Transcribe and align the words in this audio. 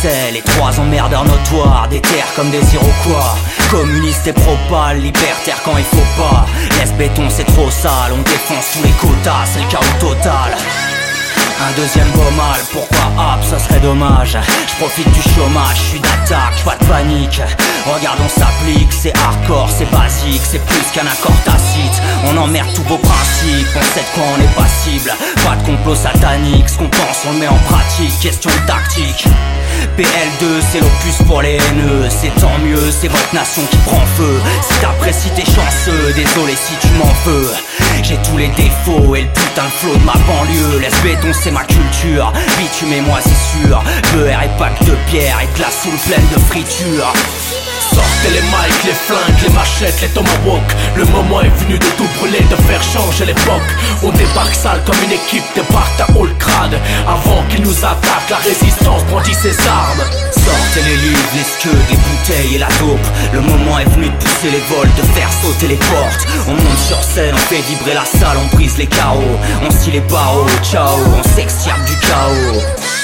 C'est 0.00 0.30
les 0.30 0.42
trois 0.42 0.78
emmerdeurs 0.78 1.24
notoires, 1.24 1.88
des 1.90 2.00
terres 2.00 2.32
comme 2.36 2.50
des 2.50 2.62
Iroquois. 2.74 3.36
Communistes 3.70 4.26
et 4.28 4.32
propales, 4.32 5.00
libertaires 5.00 5.60
quand 5.64 5.76
il 5.76 5.84
faut 5.84 6.22
pas. 6.22 6.46
Laisse 6.78 6.92
béton, 6.92 7.28
c'est 7.28 7.44
trop 7.44 7.70
sale, 7.70 8.12
on 8.12 8.22
défonce 8.22 8.66
tous 8.72 8.82
les 8.84 8.92
quotas, 8.92 9.46
c'est 9.52 9.60
le 9.60 9.68
chaos 9.68 9.82
total. 9.98 10.56
Un 11.60 11.72
deuxième 11.76 12.08
beau 12.10 12.30
mal, 12.36 12.60
pourquoi 12.72 13.06
hop, 13.16 13.44
ça 13.44 13.58
serait 13.58 13.80
dommage 13.80 14.38
profite 14.78 15.10
du 15.10 15.22
chômage, 15.34 15.76
je 15.76 15.82
suis 15.90 16.00
d'attaque, 16.00 16.62
pas 16.64 16.76
de 16.76 16.84
panique. 16.84 17.40
Regarde 17.86 18.18
on 18.24 18.28
s'applique, 18.28 18.92
c'est 18.92 19.16
hardcore, 19.16 19.68
c'est 19.76 19.90
basique 19.90 20.42
C'est 20.44 20.64
plus 20.64 20.84
qu'un 20.92 21.06
accord 21.06 21.36
tacite. 21.44 22.02
On 22.26 22.36
emmerde 22.36 22.68
tous 22.74 22.82
vos 22.84 22.98
principes, 22.98 23.68
on 23.74 23.82
sait 23.94 24.00
de 24.00 24.14
quoi 24.14 24.24
on 24.36 24.40
est 24.40 24.54
passible. 24.54 25.12
Pas 25.44 25.56
de 25.56 25.66
complot 25.66 25.94
satanique, 25.94 26.68
ce 26.68 26.78
qu'on 26.78 26.88
pense 26.88 27.26
on 27.28 27.32
le 27.32 27.38
met 27.38 27.48
en 27.48 27.58
pratique. 27.68 28.18
Question 28.20 28.50
de 28.50 28.66
tactique 28.66 29.26
PL2 29.96 30.60
c'est 30.70 30.80
l'opus 30.80 31.26
pour 31.26 31.42
les 31.42 31.56
haineux. 31.56 32.08
C'est 32.08 32.34
tant 32.40 32.58
mieux, 32.64 32.90
c'est 32.90 33.08
votre 33.08 33.34
nation 33.34 33.62
qui 33.70 33.76
prend 33.78 34.04
feu. 34.16 34.40
Si 34.62 34.80
t'apprécies 34.80 35.30
t'es 35.30 35.44
chanceux, 35.44 36.12
désolé 36.14 36.54
si 36.54 36.74
tu 36.80 36.92
m'en 36.94 37.12
veux. 37.24 37.50
J'ai 38.02 38.16
tous 38.18 38.36
les 38.36 38.48
défauts 38.48 39.16
et 39.16 39.22
le 39.22 39.28
putain 39.28 39.64
de 39.64 39.70
flot 39.70 39.96
de 39.96 40.04
ma 40.04 40.12
banlieue. 40.12 40.78
Laisse 40.80 41.00
béton 41.02 41.32
c'est 41.32 41.50
ma 41.50 41.64
culture, 41.64 42.32
bitume 42.58 42.92
et 42.92 43.00
moi 43.00 43.18
c'est 43.22 43.58
sûr. 43.58 43.82
Beurre 44.14 44.42
et 44.42 44.58
de 44.84 44.94
pierre 45.06 45.38
et 45.42 45.56
glace 45.56 45.82
sous 45.82 46.08
pleine 46.08 46.26
de 46.34 46.40
friture. 46.40 47.12
Sortez 47.80 48.30
les 48.32 48.42
mics, 48.42 48.84
les 48.84 48.92
flingues, 48.92 49.42
les 49.42 49.52
machettes, 49.54 50.00
les 50.02 50.08
tomahawks 50.08 50.76
Le 50.94 51.04
moment 51.06 51.40
est 51.40 51.54
venu 51.64 51.78
de 51.78 51.86
tout 51.96 52.08
brûler, 52.18 52.44
de 52.50 52.56
faire 52.66 52.82
changer 52.82 53.24
l'époque. 53.24 53.70
On 54.02 54.10
débarque 54.10 54.54
sale 54.54 54.82
comme 54.84 54.98
une 55.04 55.12
équipe, 55.12 55.44
débarque 55.54 56.00
à 56.00 56.06
haut 56.14 56.28
crade 56.38 56.78
Avant 57.06 57.42
qu'ils 57.48 57.62
nous 57.62 57.78
attaquent, 57.84 58.30
la 58.30 58.36
résistance 58.36 59.04
brandit 59.04 59.34
ses 59.34 59.56
armes. 59.66 60.04
Sortez 60.32 60.88
les 60.88 60.96
livres, 60.96 61.30
les 61.34 61.44
scuds, 61.44 61.84
les 61.90 61.96
bouteilles 61.96 62.56
et 62.56 62.58
la 62.58 62.68
taupe. 62.78 63.08
Le 63.32 63.40
moment 63.40 63.78
est 63.78 63.90
venu 63.90 64.06
de 64.06 64.16
pousser 64.16 64.50
les 64.50 64.62
vols, 64.68 64.90
de 64.96 65.02
faire 65.14 65.30
sauter 65.42 65.68
les 65.68 65.76
portes. 65.76 66.26
On 66.46 66.52
monte 66.52 66.78
sur 66.86 67.02
scène, 67.02 67.34
on 67.34 67.38
fait 67.38 67.62
vibrer 67.62 67.94
la 67.94 68.04
salle, 68.04 68.36
on 68.36 68.56
brise 68.56 68.76
les 68.76 68.86
carreaux 68.86 69.38
On 69.66 69.70
scie 69.70 69.92
les 69.92 70.00
barreaux, 70.00 70.46
ciao, 70.62 70.98
on 71.18 71.36
s'extirpe 71.36 71.84
du 71.86 71.96
chaos 72.06 72.97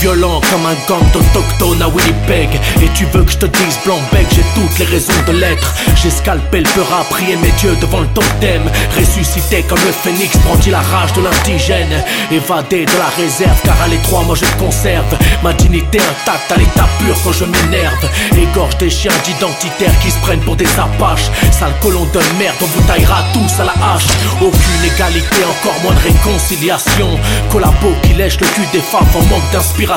violent 0.00 0.40
comme 0.50 0.64
un 0.64 0.74
gang 0.88 1.04
d'autochtones 1.12 1.82
à 1.82 1.88
Winnipeg. 1.88 2.48
Et 2.82 2.88
tu 2.94 3.04
veux 3.12 3.22
que 3.22 3.32
je 3.32 3.38
te 3.38 3.46
dise 3.46 3.78
blanc-bec, 3.84 4.26
j'ai 4.30 4.44
toutes 4.54 4.78
les 4.78 4.86
raisons 4.86 5.12
de 5.26 5.32
l'être. 5.32 5.74
J'ai 6.02 6.10
scalpé 6.10 6.60
le 6.60 6.68
peur 6.70 6.88
à 6.98 7.04
prier 7.04 7.36
mes 7.36 7.50
dieux 7.60 7.76
devant 7.80 8.00
le 8.00 8.06
totem. 8.08 8.62
Ressuscité 8.98 9.62
comme 9.62 9.80
le 9.84 9.92
phénix, 9.92 10.36
brandi 10.38 10.70
la 10.70 10.80
rage 10.80 11.12
de 11.12 11.22
l'indigène. 11.22 12.02
Évadé 12.30 12.86
de 12.86 12.98
la 12.98 13.08
réserve, 13.16 13.60
car 13.62 13.80
à 13.82 13.88
l'étroit 13.88 14.22
moi 14.22 14.36
je 14.36 14.46
conserve. 14.62 15.16
Ma 15.42 15.52
dignité 15.52 15.98
intacte 15.98 16.50
à 16.50 16.56
l'état 16.56 16.88
pur 16.98 17.14
quand 17.22 17.32
je 17.32 17.44
m'énerve. 17.44 18.08
Égorge 18.36 18.78
des 18.78 18.90
chiens 18.90 19.12
d'identitaires 19.24 19.98
qui 20.02 20.10
se 20.10 20.18
prennent 20.18 20.40
pour 20.40 20.56
des 20.56 20.68
apaches. 20.78 21.30
Sale 21.52 21.74
colon 21.82 22.06
de 22.06 22.20
merde, 22.38 22.56
on 22.62 22.66
vous 22.66 22.86
taillera 22.86 23.22
tous 23.34 23.60
à 23.60 23.64
la 23.64 23.72
hache. 23.72 24.06
Aucune 24.40 24.84
égalité, 24.84 25.44
encore 25.44 25.78
moins 25.82 25.94
de 25.94 26.00
réconciliation. 26.00 27.18
Collabo 27.50 27.92
qui 28.02 28.14
lèche 28.14 28.40
le 28.40 28.46
cul 28.46 28.66
des 28.72 28.80
femmes 28.80 29.06
en 29.14 29.22
manque 29.26 29.50
d'inspiration 29.52 29.89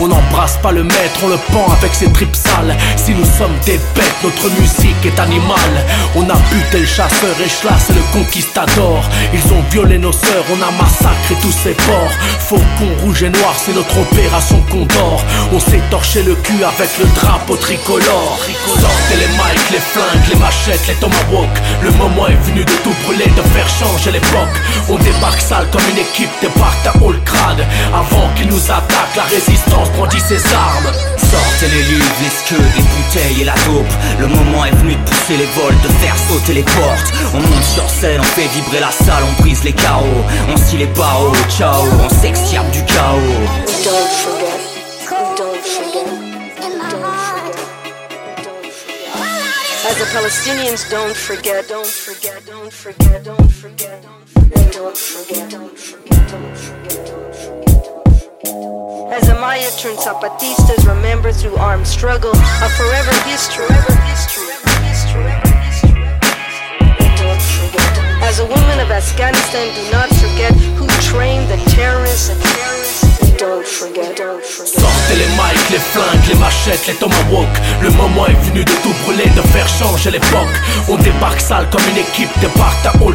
on 0.00 0.08
n'embrasse 0.08 0.58
pas 0.62 0.72
le 0.72 0.84
maître, 0.84 1.20
on 1.24 1.28
le 1.28 1.38
pend 1.52 1.72
avec 1.72 1.94
ses 1.94 2.10
tripes 2.12 2.36
sales. 2.36 2.76
Si 2.96 3.12
nous 3.12 3.24
sommes 3.24 3.56
des 3.64 3.78
bêtes, 3.94 4.22
notre 4.22 4.50
musique 4.60 5.04
est 5.04 5.18
animale. 5.18 5.84
On 6.14 6.22
a 6.28 6.36
buté 6.50 6.80
le 6.80 6.86
chasseur 6.86 7.34
et 7.44 7.48
Schlass 7.48 7.90
et 7.90 7.94
le 7.94 8.02
conquistador. 8.12 9.02
Ils 9.32 9.52
ont 9.52 9.62
violé 9.70 9.98
nos 9.98 10.12
sœurs, 10.12 10.44
on 10.50 10.62
a 10.62 10.70
massacré 10.82 11.34
tous 11.42 11.52
ces 11.52 11.72
ports. 11.72 12.12
Faucon 12.38 12.90
rouge 13.02 13.22
et 13.22 13.30
noir, 13.30 13.54
c'est 13.56 13.74
notre 13.74 13.98
opération 13.98 14.60
Condor. 14.70 15.22
On 15.52 15.60
s'est 15.60 15.82
torché 15.90 16.22
le 16.22 16.34
cul 16.36 16.62
avec 16.62 16.90
le 16.98 17.06
drapeau 17.20 17.56
tricolore. 17.56 18.38
Sortez 18.66 19.16
les 19.16 19.28
mics, 19.28 19.70
les 19.72 19.80
flingues, 19.80 20.28
les 20.28 20.38
machettes, 20.38 20.86
les 20.86 20.94
tomahawks. 20.94 21.60
Le 21.82 21.90
moment 21.92 22.28
est 22.28 22.42
venu 22.48 22.64
de 22.64 22.72
tout 22.84 22.94
brûler, 23.04 23.30
de 23.36 23.42
faire 23.54 23.68
changer 23.68 24.12
l'époque. 24.12 24.56
On 24.88 24.96
débarque 24.96 25.40
sale 25.40 25.66
comme 25.72 25.82
une 25.90 25.98
équipe, 25.98 26.30
débarque 26.40 26.86
à 26.86 26.92
crade. 27.24 27.64
Avant 27.92 28.28
qu'ils 28.36 28.48
nous 28.48 28.70
attaquent 28.70 29.15
la 29.16 29.24
résistance 29.24 29.90
brandit 29.92 30.20
ses 30.20 30.44
armes. 30.52 30.92
Sortez 31.16 31.74
les 31.74 31.82
livres, 31.82 32.16
les 32.22 32.30
scuds, 32.30 32.70
les 32.76 32.82
bouteilles 32.82 33.42
et 33.42 33.44
la 33.44 33.54
taupe. 33.64 33.92
Le 34.20 34.26
moment 34.26 34.64
est 34.64 34.74
venu 34.76 34.94
de 34.94 35.02
pousser 35.10 35.36
les 35.36 35.46
vols, 35.56 35.74
de 35.82 35.88
faire 35.88 36.14
sauter 36.28 36.54
les 36.54 36.62
portes. 36.62 37.12
On 37.34 37.40
monte 37.40 37.64
sur 37.64 37.88
scène, 37.88 38.20
on 38.20 38.24
fait 38.24 38.46
vibrer 38.48 38.80
la 38.80 38.90
salle, 38.90 39.24
on 39.24 39.42
brise 39.42 39.64
les 39.64 39.72
carreaux. 39.72 40.22
On 40.48 40.56
scie 40.56 40.76
les 40.76 40.86
barreaux, 40.86 41.32
ciao, 41.48 41.82
on 42.04 42.08
s'extirpe 42.08 42.70
du 42.70 42.84
chaos. 42.84 43.20
Don't 43.84 44.08
forget, 44.22 44.58
don't 45.36 45.62
forget, 45.64 46.04
don't 46.60 47.14
forget 47.14 47.46
As 49.88 49.96
the 49.98 50.04
Palestinians 50.12 50.90
don't 50.90 51.14
forget, 51.14 51.68
don't 51.68 51.86
forget, 51.86 52.44
don't 52.44 52.72
forget, 52.72 53.22
don't 53.22 53.48
forget, 53.48 54.02
don't 54.02 54.26
forget, 54.26 54.72
don't 54.72 54.96
forget, 54.96 55.48
don't 55.48 55.76
forget, 55.76 56.28
don't 56.28 56.56
forget, 56.56 57.06
don't 57.06 57.36
forget. 57.36 57.65
Amaya 59.56 59.80
turned 59.80 59.98
Zapatistas, 59.98 60.86
remember 60.86 61.32
through 61.32 61.56
armed 61.56 61.86
struggle, 61.86 62.32
a 62.32 62.68
forever 62.76 63.10
history. 63.24 63.64
As 68.20 68.38
a 68.38 68.44
woman 68.44 68.80
of 68.80 68.90
Afghanistan, 68.90 69.74
do 69.74 69.90
not 69.90 70.10
forget 70.10 70.52
who 70.76 70.86
trained 71.00 71.48
the 71.48 71.56
terrorists. 71.70 72.28
Don't 73.38 73.66
forget. 73.66 74.15
Les 75.76 75.82
flingues, 75.82 76.28
les 76.28 76.34
machettes, 76.36 76.86
les 76.86 76.94
tomahawks 76.94 77.60
Le 77.82 77.90
moment 77.90 78.26
est 78.26 78.48
venu 78.48 78.64
de 78.64 78.72
tout 78.82 78.94
brûler, 79.04 79.28
de 79.36 79.42
faire 79.48 79.68
changer 79.68 80.10
l'époque. 80.10 80.56
On 80.88 80.96
débarque 80.96 81.38
sale 81.38 81.68
comme 81.70 81.82
une 81.90 81.98
équipe, 81.98 82.30
débarque 82.40 82.86
à 82.86 82.96
haut 82.96 83.12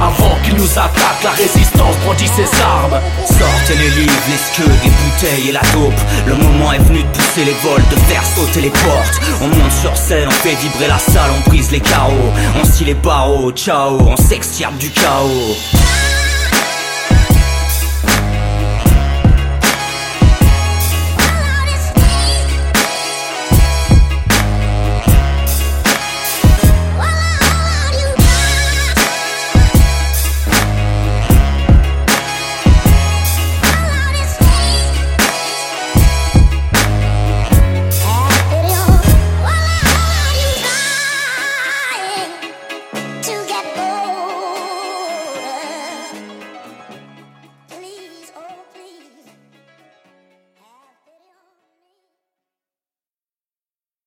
Avant 0.00 0.34
qu'ils 0.42 0.54
nous 0.54 0.72
attaquent, 0.78 1.22
la 1.22 1.32
résistance 1.32 1.94
brandit 2.02 2.28
ses 2.28 2.48
armes. 2.62 2.98
Sortez 3.26 3.76
les 3.76 3.90
livres, 4.00 4.28
les 4.30 4.38
scuds, 4.38 4.78
les 4.82 4.90
bouteilles 4.90 5.48
et 5.50 5.52
la 5.52 5.60
taupe. 5.60 6.00
Le 6.26 6.34
moment 6.36 6.72
est 6.72 6.78
venu 6.78 7.02
de 7.02 7.08
pousser 7.08 7.44
les 7.44 7.56
vols, 7.62 7.84
de 7.90 7.96
faire 7.96 8.24
sauter 8.34 8.62
les 8.62 8.70
portes. 8.70 9.20
On 9.42 9.48
monte 9.48 9.72
sur 9.82 9.94
scène, 9.94 10.26
on 10.26 10.30
fait 10.30 10.54
vibrer 10.54 10.88
la 10.88 10.98
salle, 10.98 11.32
on 11.36 11.50
brise 11.50 11.70
les 11.70 11.80
carreaux 11.80 12.32
On 12.58 12.64
scie 12.64 12.86
les 12.86 12.94
barreaux, 12.94 13.52
ciao, 13.52 13.98
on 14.00 14.16
s'extirpe 14.16 14.78
du 14.78 14.88
chaos 14.88 15.54